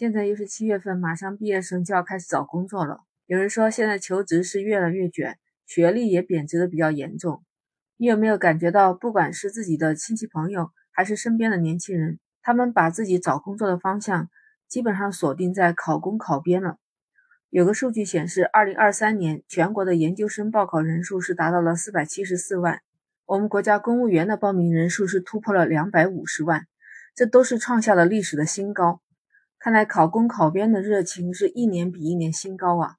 [0.00, 3.00] 现在又是七月份，马上毕业生就要开始找工作了。
[3.26, 7.44] 有人说现在求职是越来越卷，学历也贬值的比较严重。
[7.98, 14.30] 你有没有感觉到，不管是自己的亲戚朋友，还是身边的年轻人，他们把自己找工作的方向
[14.70, 16.78] 基本上锁定在考公考编了？
[17.50, 22.80] 有个数据显示，二零二三年全国的研究生报考人数是达到了四百七十四万，
[23.26, 26.66] 我们国家公务员的报名人数是突破了两百五十万，
[27.14, 29.02] 这都是创下了历史的新高。
[29.62, 32.96] 看来考公考编的热情是一年比一年新高啊！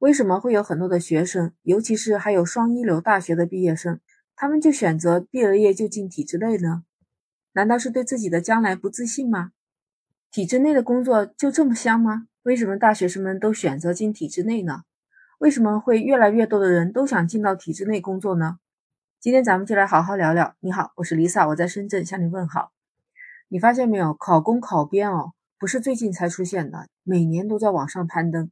[0.00, 3.98] 为什么会有很多的学生，尤其是还有双一流大学的毕业生，
[4.36, 6.84] 他们就选择毕了业就进体制内呢？
[7.54, 9.52] 难道是对自己的将来不自信吗？
[10.30, 12.26] 体制内的工作就这么香吗？
[12.42, 14.82] 为什么大学生们都选择进体制内呢？
[15.38, 18.58] 为什么会越来越多的人都想进到体制内工作呢？
[19.18, 20.54] 今天咱们就来好好聊聊。
[20.60, 22.72] 你好，我是 Lisa，我在深圳向你问好。
[23.48, 25.32] 你发现没有，考公考编哦。
[25.58, 28.48] 不是最近才出现的，每年都在往上攀登。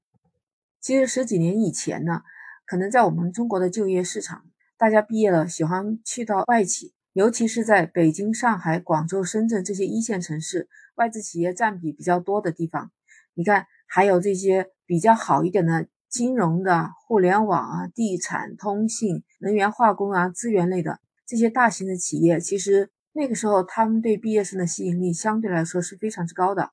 [0.81, 2.23] 其实十几年以前呢，
[2.67, 4.45] 可能在我们中国的就业市场，
[4.77, 12.91] 大家毕业了喜欢去到外企，尤其是在北京、上海、广州、深圳这些一线城市，外资企业占比比较多的地方。
[13.35, 26.71] 你看，还有这些比较好一点的金融的、互联网啊、地产、通信、能源、化工啊、资源类的这些大型的企业，其实那个时候他们对毕业生的吸引力相对来说是非常之高的。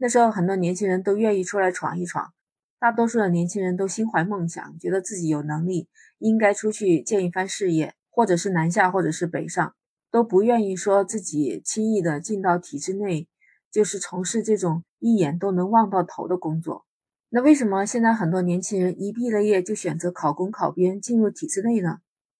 [0.00, 2.32] 那时候很多年轻人都愿意出来闯一闯，
[2.78, 9.74] 大多数的年轻人都心怀梦想，觉得自己有能力，应该出去建一番事业，或者是南下，或者是北上，
[10.12, 13.26] 都不愿意说自己轻易的进到体制内，
[13.72, 16.84] 就是从事这种一眼都能望到头的工作。
[17.30, 21.98] 那为什么现在很多年轻人一毕了业就选择考公考编进入体制内呢？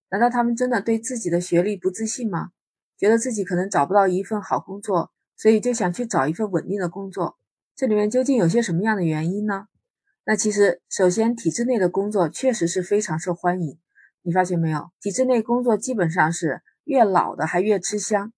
[0.09, 2.51] 难道他们真的对自己的学历不自信吗？
[2.97, 7.37] 觉得自己可能找不到一份好工作，所以就想去找一份稳定的工作？
[7.79, 9.67] 这里面究竟有些什么样的原因呢？
[10.25, 13.79] 那其实，首先，体制内的工作确实是非常受欢迎。
[14.21, 14.91] 你发现没有？
[14.99, 18.33] 体制内工作基本上是越老的还越吃香。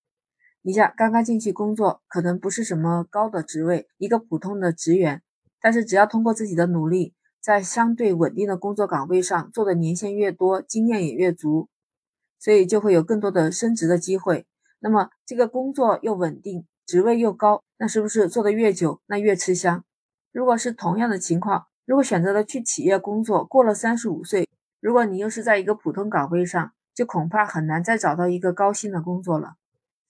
[0.62, 5.24] 你像刚刚进去工作，可能不是什么高的职位，一个普通的职员，
[5.60, 11.68] 但是只要通过自己的努力，在相对稳定的工作岗位上做的年限越多，经验也越足，
[12.38, 14.46] 所以就会有更多的升职的机会。
[14.78, 16.68] 那么这个工作又稳定。
[16.92, 19.86] 职位又高，那是不是做的越久，那越吃香？
[20.34, 24.50] 如果是同样的情况，如果选择了去企业工作，过了三十五岁，
[24.82, 29.54] 如果你又是在一个普通岗位上，就恐怕很难再找到一个高薪的工作了，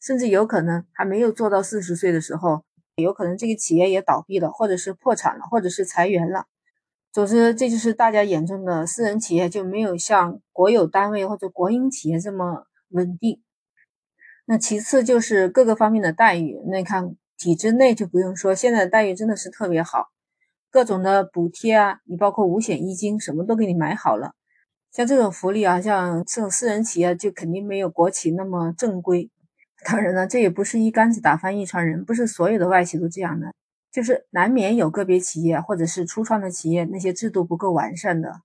[0.01, 2.63] 甚至有可能还没有做到四十岁的时候，
[2.95, 6.47] 有可能这个企业也倒闭了，或者是破产了，或者是裁员了。
[7.11, 13.39] 总之，这就是大家眼中的私人企业就没有像国有单位或者国营企业这么稳定。
[14.51, 20.07] 那其次就是各个方面的待遇，那看体制内就不用说，现在的待遇真的是特别好，
[20.69, 24.33] 各种的补贴啊，你包括五险一金，什么都给你买好了。
[24.91, 29.31] 像这种福利啊，像这种私人企业就肯定没有国企那么正规。
[29.85, 33.53] 当然了，这也不是一竿子打翻一船人，不是所有的外企都这样的，
[33.89, 38.41] 就是难免有个别企业或者是初创的企业，那些制度不够完善的，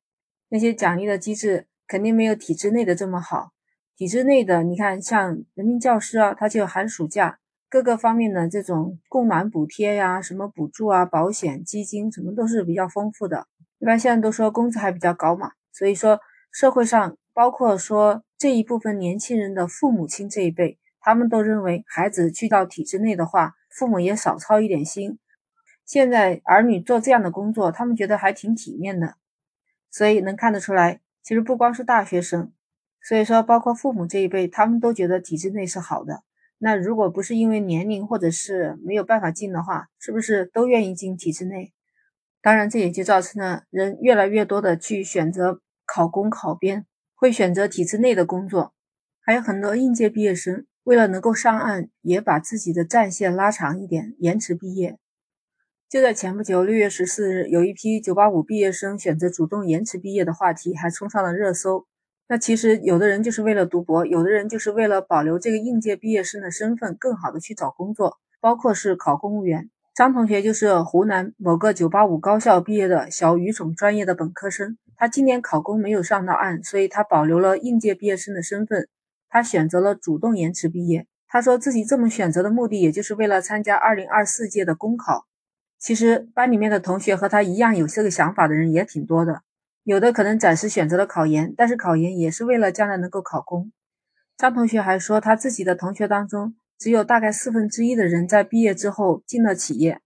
[0.50, 3.50] 那些奖励的机制肯定没有体制内的这么好。
[3.96, 7.38] 体制内的，你看像人民教师啊，他就有寒暑假，
[7.70, 13.46] 各个方面的这种供暖补贴呀，什么补助啊、保险、基金，什么都是比较丰富的。
[13.78, 16.20] 一般现在都说工资还比较高嘛，所以说
[16.52, 25.18] 社会上包括说这一部分年轻人的父母亲这一辈，他们都认为孩子去到体制内的话，父母也少操一点心。
[25.86, 29.14] 现在儿女做这样的工作，他们觉得还挺体面的，
[29.90, 32.52] 所以能看得出来，其实不光是大学生。
[33.06, 36.24] 所以说，包括父母这一辈，他们都觉得体制内是好的。
[36.58, 41.72] 那如果不是因为年龄或者是没有办法进的话，是不是都愿意进体制内？
[42.42, 46.84] 当然，这也就造成了人越来越多的去选择考公考编，
[47.14, 48.74] 会选择体制内的工作。
[49.20, 54.98] 还有很多应届毕业生为了能够上岸，也把自己的战线拉长一点，延迟毕业。
[55.88, 61.86] 就在前不久，六月十四日，有一批九八五毕业生选择主动延迟毕业的话题还冲上了热搜。
[62.28, 69.70] 那其实有的人就是为了读博，有的人就是为了保留这个应届毕业生的身份，更好的去找工作，包括是考公务员。
[69.94, 78.88] 张同学就是湖南某个985高校毕业的小语种专业的本科生，他今年考公没有上到岸，所以他保留了应届毕业生的身份，
[79.28, 81.06] 他选择了主动延迟毕业。
[81.28, 85.26] 他说自己这么选择的目的，也就是为了参加2024届的公考。
[85.78, 89.42] 其实班里面的同学和他一样有这个想法的人也挺多的。
[89.86, 93.70] 有的可能暂时选择了考研，但是考研也是为了将来能够考公。
[94.36, 100.00] 张同学还说，他自己的同学当中，只有大概四分之一的人在毕业之后进了企业。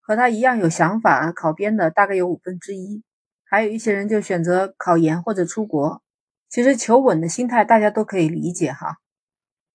[0.00, 3.02] 和他一样有想法考编的大概有五分之一，
[3.44, 6.02] 还有一些人就选择考研或者出国。
[6.48, 8.96] 其实求稳的心态大家都可以理解哈，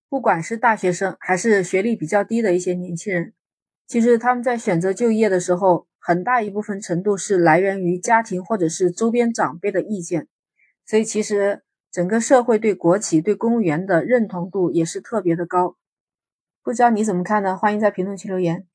[0.08, 3.32] 不管是大学生还是学历比较低的一些年轻人，
[3.86, 10.28] 其实他们在选择就业的时候，很大一部分程度是来源于家庭或者是周边长辈的意见，
[10.84, 15.76] 所以其实整个社会对国企、对公务员的认同度也是特别的高。
[16.62, 17.56] 不知道你怎么看呢？
[17.56, 18.66] 欢迎在评论区留言。